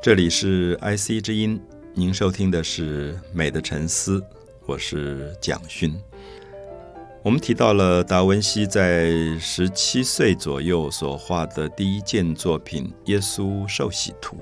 [0.00, 1.60] 这里是 IC 之音，
[1.92, 4.20] 您收听的是《美的沉思》，
[4.64, 5.94] 我是蒋勋。
[7.22, 14.36] 我们提到了达文西在十七岁左右所画的第一件作品《耶稣受洗图》。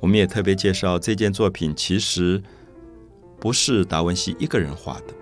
[0.00, 2.40] 我们也特别介绍这件作品，其实
[3.40, 5.14] 不是达文西一个人画的，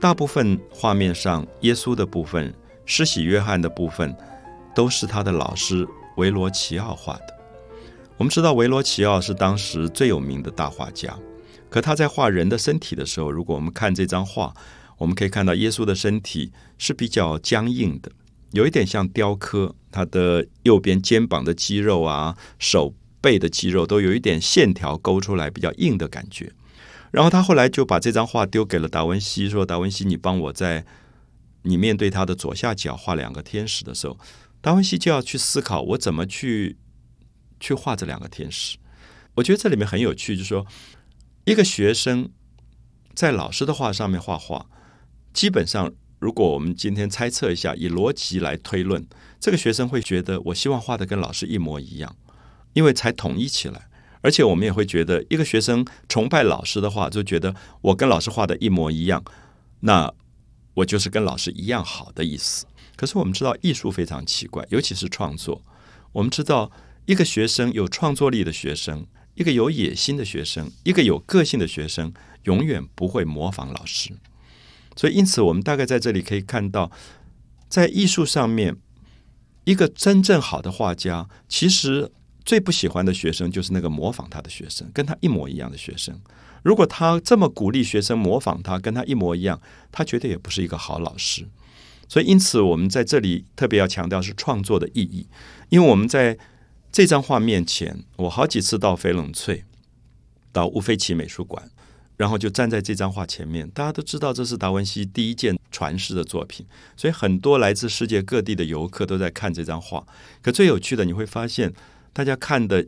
[0.00, 2.54] 大部分画面上耶稣的部分、
[2.86, 4.16] 施洗约翰的部分，
[4.72, 7.36] 都是他的老师维罗齐奥画的。
[8.16, 11.18] 我们知道维罗齐奥是当时最有名的大画家，
[11.68, 14.54] 可他在画人的身体的时候，如果我们看这张画，
[14.98, 18.12] 我们可以看到耶稣的身体是比较僵硬的，
[18.52, 26.52] 有一点像雕刻，他的右边肩膀的肌肉啊、手背的肌肉都有一点线条勾出来，比较硬的感觉。
[27.10, 30.84] 然后他后来就把这张画丢给了达文西，说：“达文西，你帮我在
[31.62, 34.18] 你面对他的左下角画两个天使的时候，
[34.60, 36.76] 达文西就要去思考我怎么去。”
[37.60, 38.78] 去画这两个天使，
[39.34, 40.64] 我觉得这里面很有趣，就是说，
[41.44, 42.30] 一个学生
[43.14, 44.66] 在老师的画上面画画，
[45.32, 49.04] 基本上，如果我们今天猜测一下，以逻辑来推论，
[49.40, 52.14] 这个学生会觉得，我希望画的跟老师一模一样，
[52.74, 53.87] 因为才统一起来。
[54.20, 59.22] 而且我们也会觉得，一个学生崇拜老师的话，就觉得我跟老师画的一模一样，
[59.80, 60.12] 那
[60.74, 62.66] 我就是跟老师一样好的意思。
[62.96, 65.62] 可是我们知道，艺术非常奇怪，尤其是创作，
[66.12, 66.70] 我们知道。
[67.06, 74.10] 一个学生有创作力的学生，一个有野心的学生，一个有个性的学生，永远不会模仿老师。
[74.94, 76.90] 所以，因此，我们大概在这里可以看到，
[77.70, 78.76] 在艺术上面，
[79.64, 82.12] 一个真正好的画家，其实
[82.48, 86.18] 最不喜欢的学生就是那个模仿他的学生，跟他一模一样的学生。
[86.62, 89.60] 如果他这么鼓励学生模仿他，跟他一模一样，
[89.92, 91.46] 他绝对也不是一个好老师。
[92.08, 95.26] 所以，因此，我们在这里特别要强调是创作的意义，
[95.68, 96.38] 因为我们在。
[96.90, 99.62] 这张画面前，我好几次到翡冷翠，
[100.50, 101.70] 到乌菲齐美术馆，
[102.16, 103.68] 然后就站在这张画前面。
[103.68, 106.64] 大家都知道这是达文西第一件传世的作品，
[106.96, 110.02] 所以很多来自世界各地的游客都在看这张画。
[110.40, 111.74] 可最有趣的，你会发现，
[112.12, 112.86] 大家看的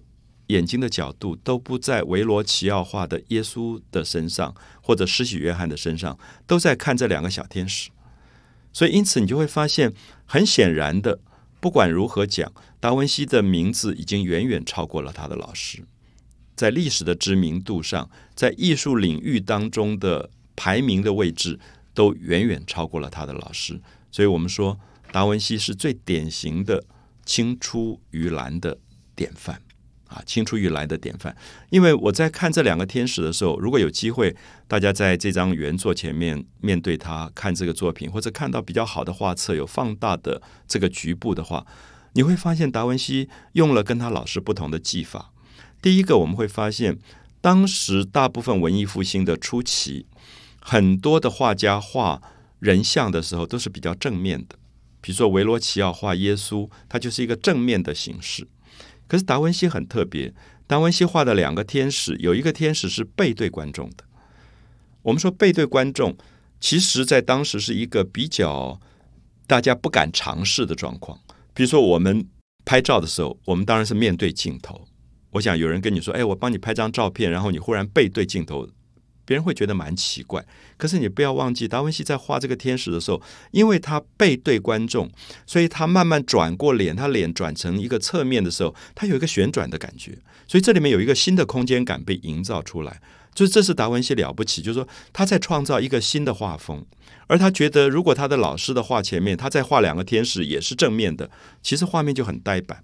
[0.48, 7.90] 眼睛的角度都不在维罗齐奥画的耶稣的身上，或者施洗约翰的身上，都在看这两个小天使。
[8.72, 9.92] 所以，因此你就会发现，
[10.24, 11.20] 很显然的。
[11.60, 15.84] 不管如何讲，达文西的名字已经远远超过了他的老师，
[16.56, 21.60] 在历史的知名度上，在艺术领域当中的排名的位置，
[21.92, 23.78] 都远远超过了他的老师。
[24.10, 24.80] 所以，我们说
[25.12, 26.82] 达文西是最典型的
[27.26, 28.78] 青出于蓝的
[29.20, 29.60] 典范。
[30.08, 31.36] 啊，青出于蓝的典范。
[31.68, 34.34] 因为我在看这两个天使的时候，如果有机会，
[34.66, 41.64] 大家在这张原作前面面对他看这个作品，或者看到比较好的画册有放大的这个局部的话，
[42.14, 45.32] 你会发现达文西用了跟他老师不同的技法。
[45.80, 46.98] 第一个，我们会发现，
[47.40, 50.06] 当时大部分文艺复兴的初期，
[50.60, 52.20] 很多的画家画
[52.58, 54.56] 人像的时候都是比较正面的，
[55.00, 58.48] 比如说维罗奇奥画耶稣，它就是一个正面的形式。
[59.10, 60.32] 可是达文西很特别，
[60.68, 64.04] 达文西画的两个天使，有一个天使是背对观众的。
[65.02, 66.16] 我们说背对观众，
[66.60, 68.80] 其实在当时是一个比较
[69.48, 71.18] 大家不敢尝试的状况。
[71.52, 72.24] 比如说我们
[72.64, 74.86] 拍照的时候，我们当然是面对镜头。
[75.32, 78.68] 我想有人跟你说：“哎，我帮你拍张照片。”然后你忽然背对镜头。
[79.30, 80.44] 别人会觉得蛮奇怪，
[80.76, 85.08] 可是你不要忘记，达文西在画这个天使的时候，因为他背对观众，
[85.46, 90.18] 所以他慢慢转过脸，他脸转成一个侧面的时候，他有一个旋转的感觉，
[90.48, 93.00] 所以这里面有一个新的空间感被营造出来，
[93.32, 96.84] 就是这是达文西了不起，就是说他在创造一个新的画风，
[97.28, 101.30] 而他觉得如果他的老师的画前面，他再画两个天使也是正面的，
[101.62, 102.82] 其实画面就很呆板，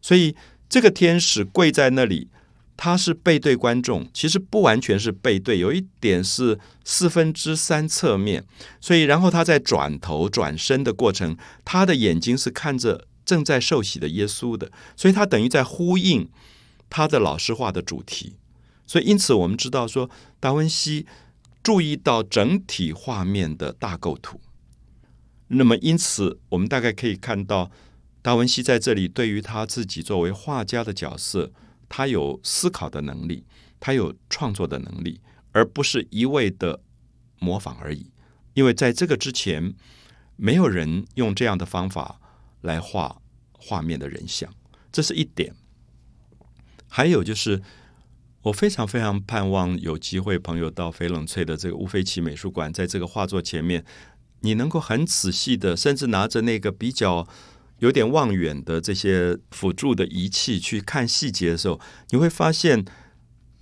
[0.00, 0.34] 所以
[0.70, 2.28] 这个天使跪在那里。
[2.84, 8.44] 他是背对观众，其实不完全是背对，有一点是四分之三侧面，
[8.80, 16.28] 所以然后他在转头转身的过程，他的眼睛是看着正在受洗的耶稣的，所以他等于在呼应
[16.90, 18.34] 他的老师画的主题。
[18.84, 20.10] 所以因此我们知道说，
[20.40, 21.06] 达文西
[21.62, 24.40] 注意到整体画面的大构图。
[25.46, 27.70] 那么因此我们大概可以看到，
[28.22, 31.52] 达文西在这里对于他自己作为画家的角色。
[31.94, 33.44] 他有思考的能力，
[33.78, 35.20] 他有创作的能力，
[35.52, 36.80] 而不是一味的
[37.38, 38.10] 模仿而已。
[38.54, 39.74] 因为在这个之前，
[40.36, 42.18] 没有人用这样的方法
[42.62, 43.20] 来画
[43.52, 44.50] 画面的人像，
[44.90, 45.54] 这是一点。
[46.88, 47.60] 还有就是，
[48.40, 53.84] 我非常非常盼望有机会朋友到翡冷翠的这个乌菲奇美术馆，在这个画作前面
[54.40, 57.28] 你能够很仔细的，甚至拿着那个比较
[57.82, 61.80] 有点望远的这些辅助的仪器去看细节的时候，
[62.10, 62.84] 你会发现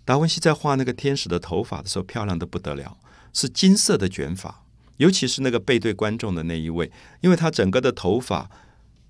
[0.05, 2.99] 达文西在画那个天使的头发的时候，漂亮的不得了，
[3.33, 4.63] 是金色的卷发，
[4.99, 8.51] 尤其是那个背对观众的那一位，因为他整个的头发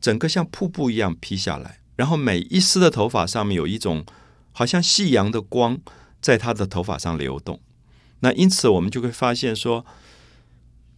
[0.00, 4.06] 整个像瀑布一样披下来，然后每一丝的头发上面有一种
[4.52, 5.76] 好像夕阳的光
[6.22, 7.60] 在他的头发上流动。
[8.20, 9.84] 那因此我们就会发现说。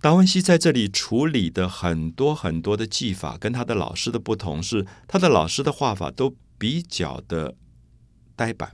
[0.02, 7.54] 达文西在这里处理的很多很多的技法，跟他的老师的不同是，他的老师的画法都比较的
[8.34, 8.72] 呆板，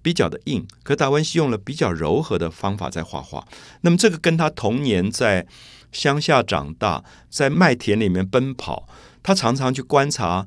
[0.00, 0.64] 比较的硬。
[0.84, 3.44] 可达文西用了比较柔和的方法在画画。
[3.80, 5.48] 那么这个跟他童年在
[5.90, 8.88] 乡下长大，在麦田里面奔跑，
[9.20, 10.46] 他常常去观察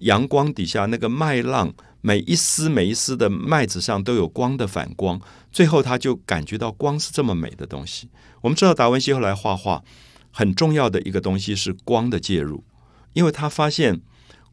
[0.00, 1.72] 阳光底下那个麦浪。
[2.02, 5.20] 每一丝每一丝的麦子上都有光的反光，
[5.52, 8.08] 最后他就感觉到光是这么美的东西。
[8.40, 9.84] 我们知道达文西后来画画
[10.30, 12.64] 很重要的一个东西是光的介入，
[13.12, 14.00] 因为他发现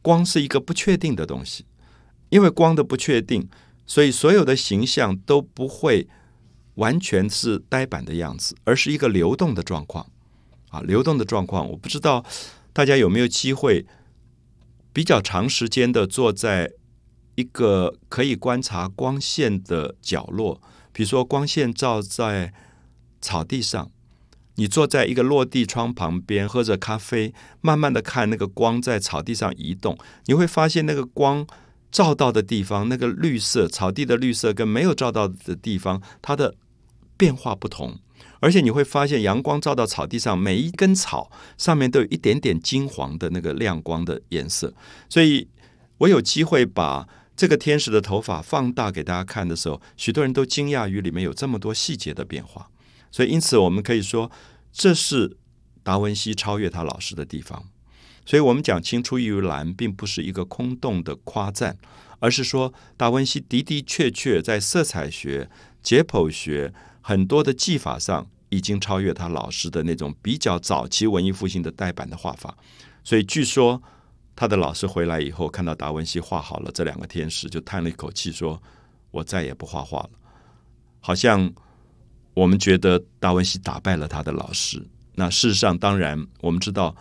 [0.02, 1.64] 光是一个不确定的东西，
[2.28, 3.48] 因为光的不确定，
[3.86, 6.06] 所以所有的形象都不会
[6.74, 10.06] 完全是呆板的样子，而是一个流动的状况
[10.68, 11.66] 啊，流动的状况。
[11.70, 12.22] 我不知道
[12.74, 13.86] 大家有没有机会
[14.92, 16.72] 比较长时间的坐在。
[17.38, 20.60] 一个可以观察光线的角落，
[20.92, 22.52] 比如说光线照在
[23.20, 23.88] 草地上，
[24.56, 29.96] 你坐在一个落地窗旁边喝着咖啡，慢慢的看那个光在草地上移动，
[30.26, 31.46] 你会发现那个光
[31.92, 36.56] 照到的地方，那个绿色草地的绿色跟没有照到的地方，它的
[37.16, 38.00] 变化不同，
[38.40, 44.74] 而且你会发现阳光照到草地上，每一根草上面都有一点点金黄的那个亮光的颜色，
[45.08, 45.46] 所以
[45.98, 47.06] 我有机会把。
[47.38, 52.68] 这个天使的头发放大给大家看的时候，许多人都惊讶于里面有这么多细节的变化。
[53.12, 54.28] 所以，因此我们可以说，
[54.72, 55.36] 这是
[55.84, 57.66] 达文西超越他老师的地方。
[58.26, 61.78] 所以我们讲“青出于蓝”，并不是一个空洞的夸赞，
[62.18, 65.48] 而是说达文西的的确确在色彩学、
[65.80, 72.58] 解剖学很多的技法上，已经超越他老师的那种比较早期文艺复兴的呆板的画法。
[73.04, 73.80] 所以，据说。
[74.38, 78.62] 他的老师回来以后，看到达文西画好了这两个天使，就叹了一口气，说
[79.10, 80.10] ：“我再也不画画了。”
[81.02, 81.52] 好像
[82.34, 84.80] 我们觉得达文西打败了他的老师。
[85.16, 86.94] 那事实上，当然我们知道，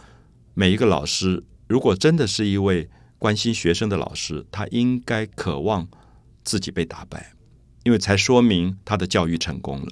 [0.56, 2.89] 每一个老师如果真的是一位
[3.19, 5.88] 关心学生的老师，他应该渴望
[6.44, 7.33] 自己被打败，
[7.83, 9.92] 因为才说明他的教育成功了。